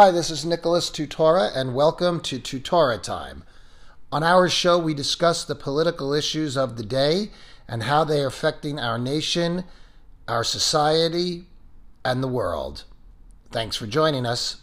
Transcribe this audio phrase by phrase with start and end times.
[0.00, 3.42] Hi, this is Nicholas Tutora, and welcome to Tutora Time.
[4.12, 7.32] On our show, we discuss the political issues of the day
[7.66, 9.64] and how they are affecting our nation,
[10.28, 11.46] our society,
[12.04, 12.84] and the world.
[13.50, 14.58] Thanks for joining us.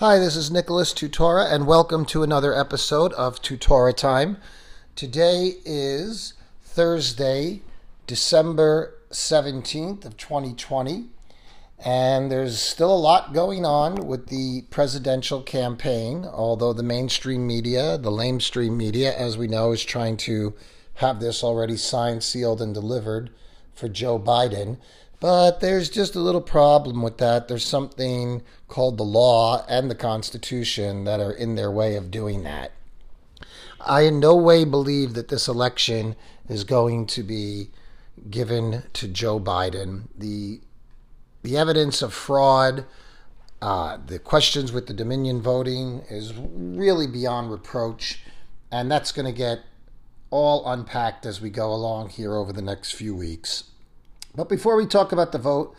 [0.00, 4.38] Hi, this is Nicholas Tutora, and welcome to another episode of Tutora Time.
[4.96, 6.32] Today is
[6.62, 7.60] Thursday,
[8.06, 11.04] December 17th of 2020,
[11.84, 17.98] and there's still a lot going on with the presidential campaign, although the mainstream media,
[17.98, 20.54] the lamestream media, as we know, is trying to
[20.94, 23.28] have this already signed, sealed, and delivered
[23.74, 24.78] for Joe Biden.
[25.20, 27.46] But there's just a little problem with that.
[27.46, 32.42] There's something called the law and the Constitution that are in their way of doing
[32.44, 32.72] that.
[33.80, 36.16] I in no way believe that this election
[36.48, 37.68] is going to be
[38.30, 40.04] given to Joe Biden.
[40.16, 40.60] The
[41.42, 42.84] the evidence of fraud,
[43.62, 48.22] uh, the questions with the Dominion voting is really beyond reproach,
[48.70, 49.60] and that's going to get
[50.30, 53.64] all unpacked as we go along here over the next few weeks.
[54.34, 55.74] But before we talk about the vote,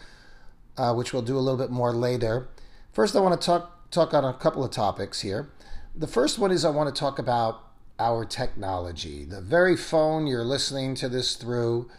[0.78, 2.48] uh, which we'll do a little bit more later,
[2.92, 5.50] first I want to talk talk on a couple of topics here.
[5.96, 7.62] The first one is I want to talk about
[8.00, 11.90] our technology, the very phone you're listening to this through,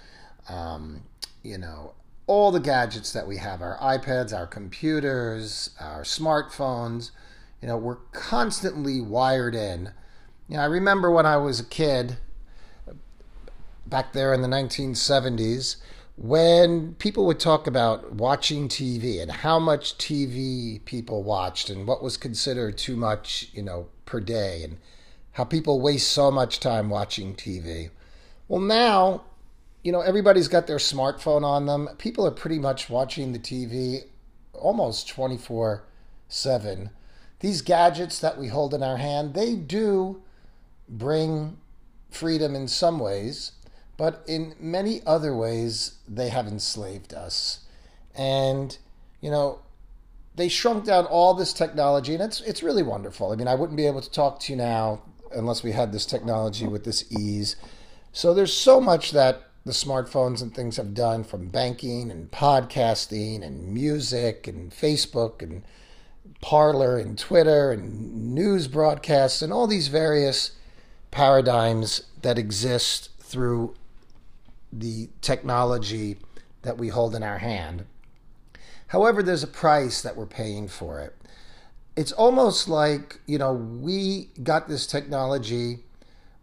[0.49, 1.03] um,
[1.43, 1.95] you know,
[2.27, 7.11] all the gadgets that we have, our iPads, our computers, our smartphones,
[7.61, 9.91] you know, we're constantly wired in.
[10.49, 12.17] You know, I remember when I was a kid
[13.87, 15.77] back there in the 1970s,
[16.17, 22.03] when people would talk about watching TV and how much TV people watched and what
[22.03, 24.79] was considered too much, you know, per day and
[25.33, 27.91] how people waste so much time watching TV.
[28.47, 29.23] Well, now,
[29.83, 31.89] you know, everybody's got their smartphone on them.
[31.97, 34.03] People are pretty much watching the TV
[34.53, 35.85] almost 24
[36.29, 36.91] 7.
[37.41, 40.23] These gadgets that we hold in our hand, they do
[40.89, 41.57] bring
[42.11, 43.53] freedom in some ways
[44.03, 47.61] but in many other ways, they have enslaved us.
[48.17, 48.77] And,
[49.21, 49.61] you know,
[50.35, 53.31] they shrunk down all this technology, and it's, it's really wonderful.
[53.31, 55.03] I mean, I wouldn't be able to talk to you now
[55.33, 57.55] unless we had this technology with this ease.
[58.13, 63.45] So there's so much that the smartphones and things have done from banking and podcasting
[63.45, 65.63] and music and Facebook and
[66.41, 70.57] Parler and Twitter and news broadcasts and all these various
[71.13, 73.77] paradigms that exist through
[74.73, 76.17] the technology
[76.63, 77.85] that we hold in our hand.
[78.89, 81.17] However, there's a price that we're paying for it.
[81.97, 85.81] It's almost like, you know, we got this technology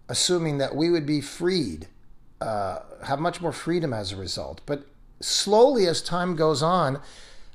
[0.07, 1.87] assuming that we would be freed,
[2.41, 4.61] uh, have much more freedom as a result.
[4.65, 4.87] But
[5.21, 6.99] slowly, as time goes on,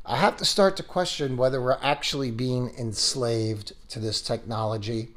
[0.06, 5.08] I have to start to question whether we're actually being enslaved to this technology.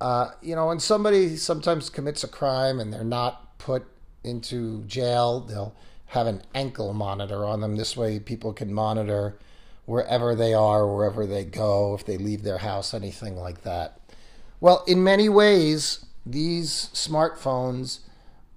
[0.00, 3.86] Uh, you know, when somebody sometimes commits a crime and they're not put
[4.24, 5.40] into jail.
[5.40, 5.74] They'll
[6.06, 7.76] have an ankle monitor on them.
[7.76, 9.36] This way, people can monitor
[9.86, 14.00] wherever they are, wherever they go, if they leave their house, anything like that.
[14.60, 18.00] Well, in many ways, these smartphones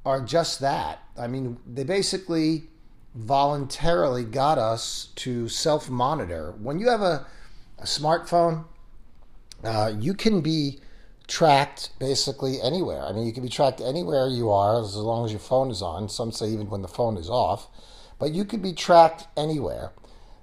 [0.05, 0.99] are just that.
[1.17, 2.63] I mean, they basically
[3.13, 6.53] voluntarily got us to self monitor.
[6.61, 7.25] When you have a,
[7.79, 8.65] a smartphone,
[9.63, 10.79] uh, you can be
[11.27, 13.01] tracked basically anywhere.
[13.01, 15.81] I mean, you can be tracked anywhere you are as long as your phone is
[15.81, 16.09] on.
[16.09, 17.67] Some say even when the phone is off,
[18.19, 19.91] but you could be tracked anywhere.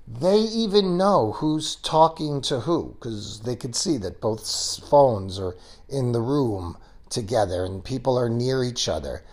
[0.06, 4.46] They even know who's talking to who because they could see that both
[4.88, 5.56] phones are
[5.88, 6.76] in the room
[7.08, 9.24] together and people are near each other.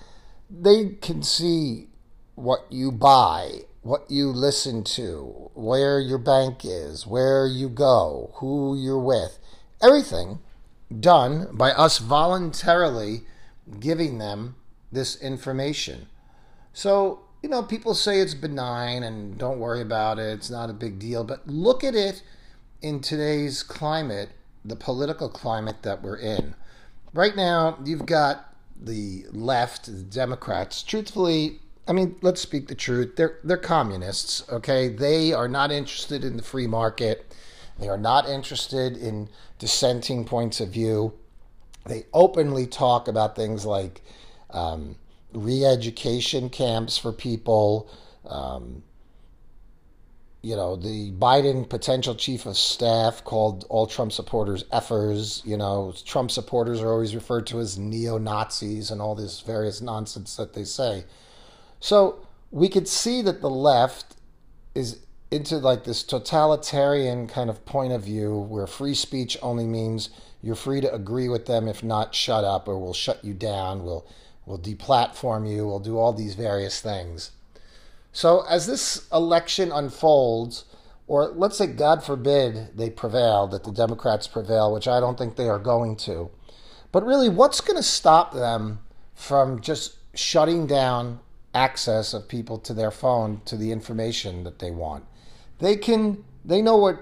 [0.49, 1.87] They can see
[2.35, 8.77] what you buy, what you listen to, where your bank is, where you go, who
[8.77, 9.39] you're with,
[9.81, 10.39] everything
[10.99, 13.21] done by us voluntarily
[13.79, 14.55] giving them
[14.91, 16.07] this information.
[16.73, 20.73] So, you know, people say it's benign and don't worry about it, it's not a
[20.73, 22.23] big deal, but look at it
[22.81, 24.29] in today's climate,
[24.65, 26.55] the political climate that we're in.
[27.13, 30.81] Right now, you've got the left, the Democrats.
[30.83, 33.15] Truthfully, I mean, let's speak the truth.
[33.15, 34.87] They're they're communists, okay?
[34.87, 37.35] They are not interested in the free market.
[37.81, 41.13] They are not interested in dissenting points of view.
[41.87, 44.03] They openly talk about things like
[44.51, 44.95] um,
[45.33, 47.89] re education camps for people,
[48.27, 48.83] um,
[50.43, 55.43] you know, the Biden potential chief of staff called all Trump supporters effers.
[55.43, 59.81] You know, Trump supporters are always referred to as neo Nazis and all this various
[59.81, 61.05] nonsense that they say.
[61.79, 64.17] So we could see that the left
[64.75, 64.99] is
[65.31, 70.09] into like this totalitarian kind of point of view where free speech only means
[70.43, 73.83] you're free to agree with them if not shut up or we'll shut you down
[73.83, 74.05] we'll
[74.45, 77.31] we'll deplatform you we'll do all these various things.
[78.11, 80.65] So as this election unfolds
[81.07, 85.35] or let's say god forbid they prevail that the democrats prevail which i don't think
[85.35, 86.29] they are going to
[86.91, 88.79] but really what's going to stop them
[89.13, 91.19] from just shutting down
[91.53, 95.03] access of people to their phone to the information that they want
[95.61, 96.99] they can they know what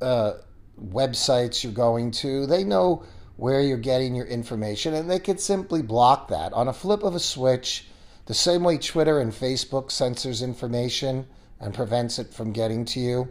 [0.00, 0.34] uh,
[0.80, 2.46] websites you're going to.
[2.46, 3.04] They know
[3.36, 7.14] where you're getting your information, and they could simply block that on a flip of
[7.14, 7.86] a switch.
[8.26, 11.26] The same way Twitter and Facebook censors information
[11.60, 13.28] and prevents it from getting to you.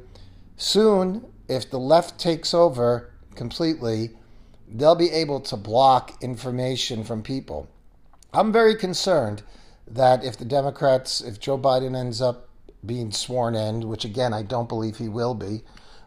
[0.57, 4.11] Soon, if the left takes over completely,
[4.67, 7.69] they'll be able to block information from people.
[8.33, 9.43] I'm very concerned
[9.87, 12.49] that if the Democrats, if Joe Biden ends up
[12.85, 15.61] being sworn in, which again, I don't believe he will be.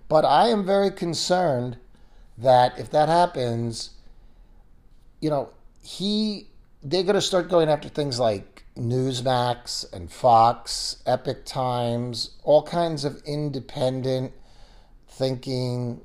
[0.08, 1.78] But I am very concerned
[2.38, 3.90] that if that happens,
[5.20, 5.50] you know,
[5.82, 6.48] he
[6.82, 13.04] they're going to start going after things like Newsmax and Fox, Epoch Times, all kinds
[13.04, 14.32] of independent
[15.08, 16.00] thinking,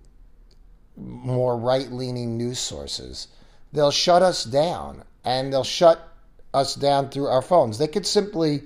[0.97, 3.27] more right leaning news sources.
[3.71, 6.09] They'll shut us down and they'll shut
[6.53, 7.77] us down through our phones.
[7.77, 8.63] They could simply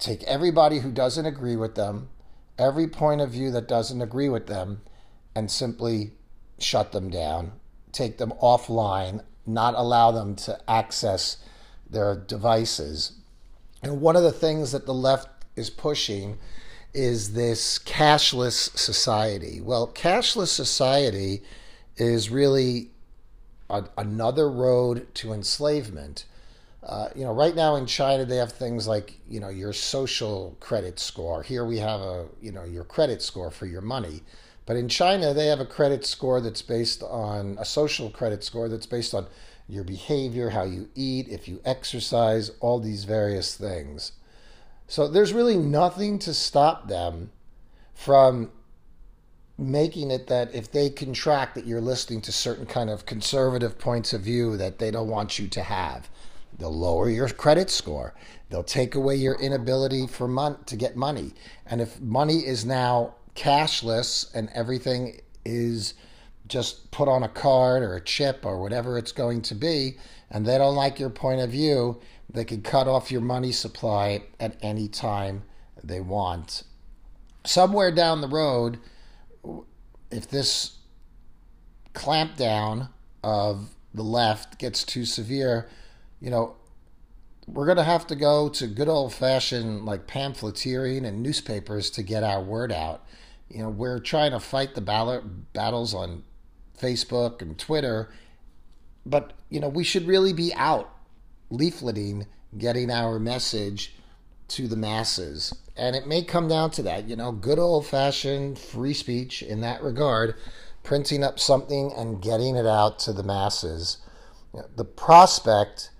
[0.00, 2.08] take everybody who doesn't agree with them,
[2.58, 4.80] every point of view that doesn't agree with them,
[5.34, 6.12] and simply
[6.58, 7.52] shut them down,
[7.92, 11.38] take them offline, not allow them to access
[11.88, 13.12] their devices.
[13.82, 16.38] And one of the things that the left is pushing
[16.92, 19.60] is this cashless society.
[19.60, 21.42] Well, cashless society
[21.96, 22.90] is really
[23.68, 26.24] a, another road to enslavement.
[26.82, 30.56] Uh, you know, right now in China, they have things like, you know, your social
[30.60, 31.42] credit score.
[31.42, 34.22] Here we have a, you know, your credit score for your money.
[34.64, 38.68] But in China, they have a credit score that's based on a social credit score
[38.68, 39.26] that's based on
[39.68, 44.12] your behavior, how you eat, if you exercise, all these various things.
[44.88, 47.30] So there's really nothing to stop them
[47.94, 48.50] from
[49.58, 54.12] making it that if they contract that you're listening to certain kind of conservative points
[54.14, 56.08] of view that they don't want you to have
[56.58, 58.14] They'll lower your credit score.
[58.50, 61.32] They'll take away your inability for mon- to get money.
[61.66, 65.94] And if money is now cashless and everything is
[66.48, 69.96] just put on a card or a chip or whatever it's going to be,
[70.30, 74.22] and they don't like your point of view, they can cut off your money supply
[74.38, 75.42] at any time
[75.82, 76.64] they want.
[77.44, 78.78] Somewhere down the road,
[80.10, 80.76] if this
[81.94, 82.88] clampdown
[83.22, 85.68] of the left gets too severe,
[86.20, 86.56] you know,
[87.46, 92.02] we're going to have to go to good old fashioned like pamphleteering and newspapers to
[92.02, 93.04] get our word out.
[93.48, 96.22] You know, we're trying to fight the ballot battles on
[96.80, 98.10] Facebook and Twitter,
[99.04, 100.94] but you know, we should really be out
[101.50, 102.26] leafleting,
[102.56, 103.94] getting our message
[104.48, 105.54] to the masses.
[105.76, 109.60] And it may come down to that, you know, good old fashioned free speech in
[109.62, 110.34] that regard,
[110.82, 113.98] printing up something and getting it out to the masses.
[114.52, 115.90] You know, the prospect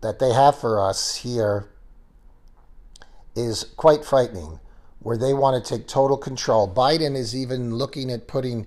[0.00, 1.68] that they have for us here
[3.36, 4.60] is quite frightening,
[5.00, 6.72] where they want to take total control.
[6.72, 8.66] Biden is even looking at putting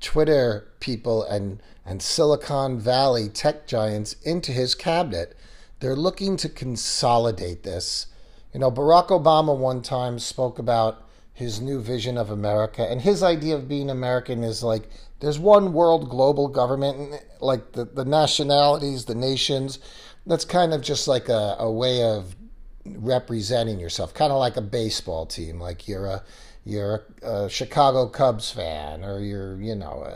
[0.00, 5.36] Twitter people and, and Silicon Valley tech giants into his cabinet.
[5.80, 8.06] They're looking to consolidate this.
[8.52, 13.22] You know, Barack Obama one time spoke about his new vision of America, and his
[13.22, 14.88] idea of being American is like
[15.20, 19.78] there's one world global government, like the, the nationalities, the nations
[20.26, 22.36] that's kind of just like a, a way of
[22.84, 25.60] representing yourself, kind of like a baseball team.
[25.60, 26.22] Like you're a
[26.64, 30.06] you're a, a Chicago Cubs fan, or you're you know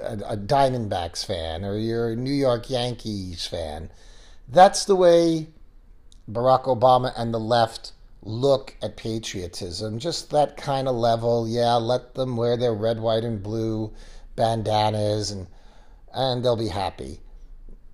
[0.00, 3.90] a, a, Diamondbacks fan, or you're a New York Yankees fan.
[4.48, 5.48] That's the way
[6.30, 7.92] Barack Obama and the left
[8.22, 9.98] look at patriotism.
[9.98, 11.48] Just that kind of level.
[11.48, 13.92] Yeah, let them wear their red, white, and blue
[14.34, 15.46] bandanas, and
[16.12, 17.20] and they'll be happy.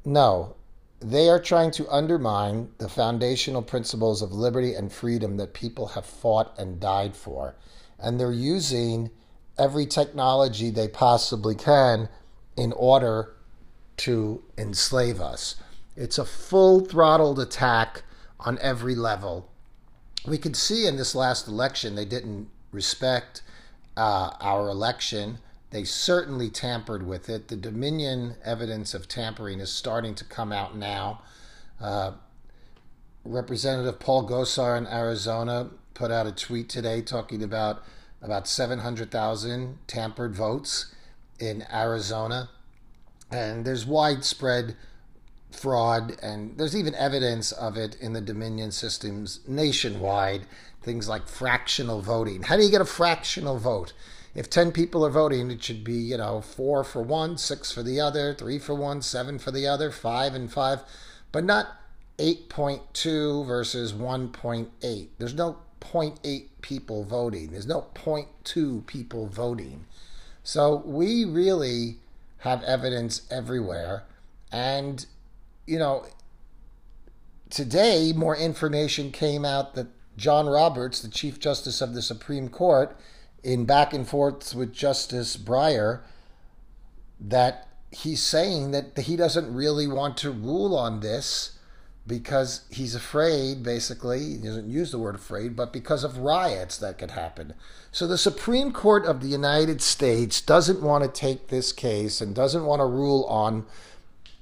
[0.04, 0.56] No,
[1.00, 6.04] they are trying to undermine the foundational principles of liberty and freedom that people have
[6.04, 7.54] fought and died for.
[7.98, 9.10] And they're using
[9.56, 12.08] every technology they possibly can
[12.56, 13.34] in order
[13.98, 15.56] to enslave us.
[15.96, 18.02] It's a full throttled attack
[18.40, 19.50] on every level.
[20.26, 23.42] We could see in this last election they didn't respect
[23.96, 25.38] uh, our election.
[25.70, 27.48] They certainly tampered with it.
[27.48, 31.22] The Dominion evidence of tampering is starting to come out now.
[31.80, 32.12] Uh,
[33.24, 37.82] Representative Paul Gosar in Arizona put out a tweet today talking about
[38.22, 40.94] about 700,000 tampered votes
[41.38, 42.48] in Arizona.
[43.30, 44.76] And there's widespread
[45.50, 50.46] fraud, and there's even evidence of it in the Dominion systems nationwide.
[50.82, 52.44] Things like fractional voting.
[52.44, 53.92] How do you get a fractional vote?
[54.38, 57.82] If 10 people are voting, it should be, you know, four for one, six for
[57.82, 60.84] the other, three for one, seven for the other, five and five,
[61.32, 61.66] but not
[62.18, 65.08] 8.2 versus 1.8.
[65.18, 69.86] There's no 0.8 people voting, there's no 0.2 people voting.
[70.44, 71.96] So we really
[72.38, 74.04] have evidence everywhere.
[74.52, 75.04] And,
[75.66, 76.06] you know,
[77.50, 82.96] today more information came out that John Roberts, the Chief Justice of the Supreme Court,
[83.42, 86.00] in back and forths with Justice Breyer,
[87.20, 91.58] that he's saying that he doesn't really want to rule on this
[92.06, 96.96] because he's afraid, basically, he doesn't use the word afraid, but because of riots that
[96.96, 97.52] could happen.
[97.92, 102.34] So the Supreme Court of the United States doesn't want to take this case and
[102.34, 103.66] doesn't want to rule on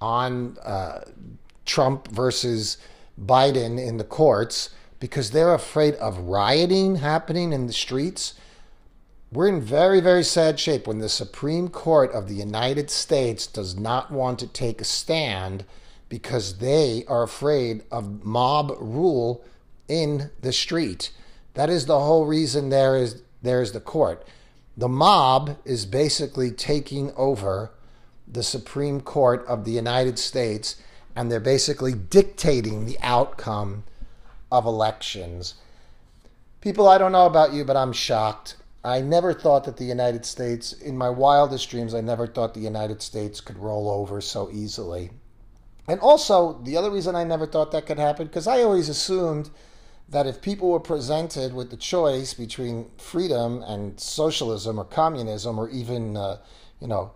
[0.00, 1.00] on uh,
[1.65, 2.76] Trump versus
[3.21, 8.35] Biden in the courts because they're afraid of rioting happening in the streets.
[9.37, 13.76] We're in very, very sad shape when the Supreme Court of the United States does
[13.76, 15.66] not want to take a stand
[16.09, 19.45] because they are afraid of mob rule
[19.88, 21.11] in the street.
[21.52, 24.26] That is the whole reason there is there is the court.
[24.75, 27.73] The mob is basically taking over
[28.26, 30.76] the Supreme Court of the United States
[31.14, 33.85] and they're basically dictating the outcome
[34.50, 35.57] of elections.
[36.62, 38.57] People, I don't know about you, but I'm shocked.
[38.87, 42.61] I never thought that the United States, in my wildest dreams, I never thought the
[42.61, 45.11] United States could roll over so easily.
[45.88, 49.50] And also, the other reason I never thought that could happen, because I always assumed
[50.09, 55.69] that if people were presented with the choice between freedom and socialism or communism or
[55.69, 56.38] even, uh,
[56.81, 57.11] you know,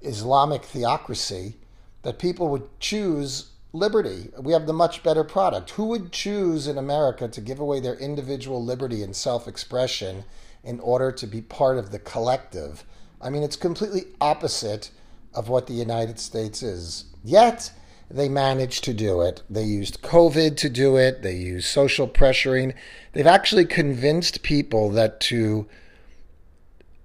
[0.00, 1.58] Islamic theocracy,
[2.00, 4.30] that people would choose liberty.
[4.40, 5.72] We have the much better product.
[5.72, 10.24] Who would choose in America to give away their individual liberty and self expression
[10.64, 12.84] in order to be part of the collective?
[13.20, 14.90] I mean, it's completely opposite
[15.34, 17.04] of what the United States is.
[17.22, 17.72] Yet,
[18.10, 19.42] they managed to do it.
[19.48, 21.22] They used COVID to do it.
[21.22, 22.74] They used social pressuring.
[23.12, 25.66] They've actually convinced people that to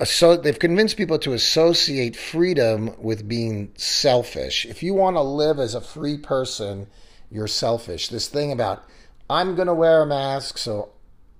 [0.03, 4.65] so they've convinced people to associate freedom with being selfish.
[4.65, 6.87] If you want to live as a free person,
[7.29, 8.07] you're selfish.
[8.07, 8.83] This thing about
[9.29, 10.89] I'm going to wear a mask so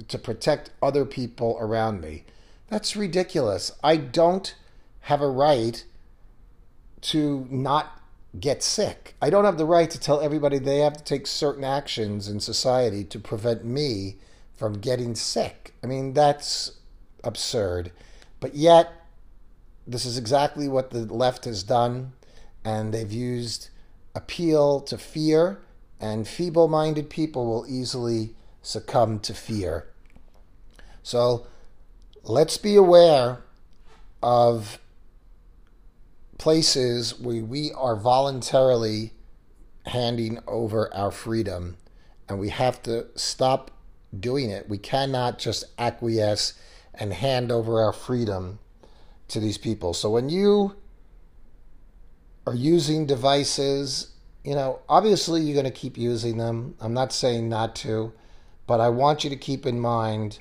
[0.08, 2.24] to protect other people around me.
[2.70, 3.72] That's ridiculous.
[3.84, 4.56] I don't
[5.02, 5.84] have a right
[7.02, 8.02] to not
[8.40, 9.16] get sick.
[9.22, 12.40] I don't have the right to tell everybody they have to take certain actions in
[12.40, 14.18] society to prevent me
[14.56, 15.74] from getting sick.
[15.84, 16.74] I mean, that's
[17.24, 17.92] absurd.
[18.40, 18.92] But yet,
[19.88, 22.14] this is exactly what the left has done,
[22.64, 23.70] and they've used
[24.14, 25.60] appeal to fear,
[26.00, 29.88] and feeble minded people will easily succumb to fear.
[31.04, 31.48] So
[32.24, 33.44] let's be aware
[34.22, 34.80] of
[36.38, 39.14] places where we are voluntarily
[39.86, 41.78] handing over our freedom
[42.28, 43.72] and we have to stop
[44.18, 44.70] doing it.
[44.70, 46.54] We cannot just acquiesce
[46.94, 48.60] and hand over our freedom
[49.30, 49.94] to these people.
[49.94, 50.76] So when you
[52.46, 54.12] are using devices,
[54.44, 56.76] you know, obviously you're going to keep using them.
[56.80, 58.14] I'm not saying not to,
[58.70, 60.38] but I want you to keep in mind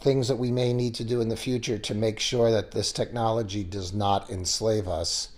[0.00, 2.92] things that we may need to do in the future to make sure that this
[2.92, 5.30] technology does not enslave us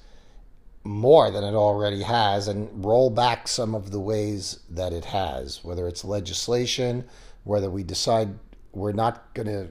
[0.84, 5.64] more than it already has and roll back some of the ways that it has,
[5.64, 7.06] whether it's legislation,
[7.44, 8.38] whether we decide
[8.72, 9.68] we're not going to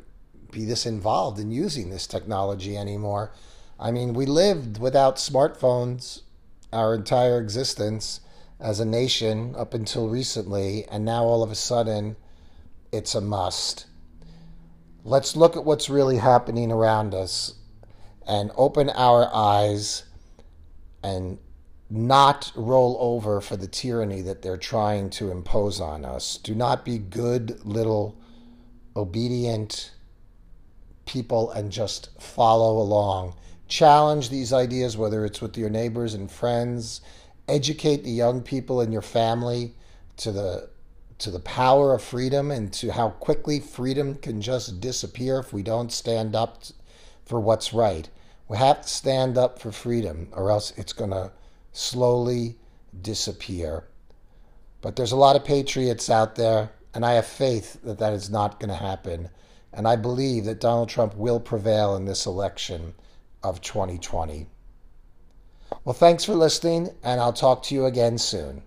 [0.50, 3.32] be this involved in using this technology anymore.
[3.80, 6.22] I mean, we lived without smartphones
[6.74, 8.22] our entire existence
[8.60, 12.16] as a nation up until recently, and now all of a sudden
[12.92, 13.86] it's a must.
[15.04, 17.54] Let's look at what's really happening around us
[18.28, 20.04] and open our eyes
[21.04, 21.38] and
[21.90, 26.38] not roll over for the tyranny that they're trying to impose on us.
[26.38, 28.20] Do not be good little
[28.96, 29.92] obedient
[31.06, 33.36] people and just follow along.
[33.70, 37.02] Challenge these ideas, whether it's with your neighbors and friends.
[37.48, 39.74] Educate the young people in your family
[40.18, 40.70] to the
[41.20, 45.64] to the power of freedom and to how quickly freedom can just disappear if we
[45.64, 46.62] don't stand up
[47.26, 48.10] for what's right.
[48.48, 51.32] We have to stand up for freedom, or else it's going to
[51.74, 52.56] slowly
[53.02, 53.86] disappear.
[54.82, 58.30] But there's a lot of patriots out there, and I have faith that that is
[58.30, 59.30] not going to happen.
[59.74, 62.94] And I believe that Donald Trump will prevail in this election
[63.44, 64.48] of 2020.
[65.88, 68.62] Well, thanks for listening, and I'll talk to you again soon.